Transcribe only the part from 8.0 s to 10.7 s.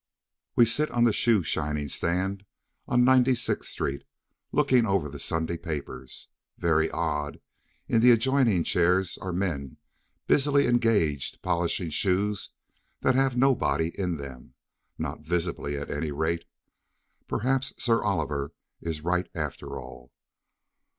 the adjoining chairs men are busily